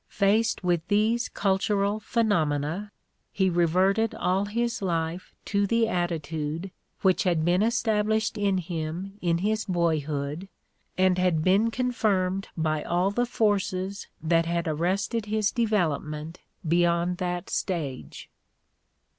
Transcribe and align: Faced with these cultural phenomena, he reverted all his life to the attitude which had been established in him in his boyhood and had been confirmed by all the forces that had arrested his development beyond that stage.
Faced 0.09 0.63
with 0.63 0.87
these 0.87 1.29
cultural 1.29 1.99
phenomena, 1.99 2.91
he 3.31 3.51
reverted 3.51 4.15
all 4.15 4.45
his 4.45 4.81
life 4.81 5.35
to 5.45 5.67
the 5.67 5.87
attitude 5.87 6.71
which 7.03 7.21
had 7.21 7.45
been 7.45 7.61
established 7.61 8.35
in 8.35 8.57
him 8.57 9.19
in 9.21 9.37
his 9.37 9.65
boyhood 9.65 10.49
and 10.97 11.19
had 11.19 11.43
been 11.43 11.69
confirmed 11.69 12.47
by 12.57 12.81
all 12.81 13.11
the 13.11 13.27
forces 13.27 14.07
that 14.23 14.47
had 14.47 14.67
arrested 14.67 15.27
his 15.27 15.51
development 15.51 16.39
beyond 16.67 17.17
that 17.17 17.47
stage. 17.51 18.27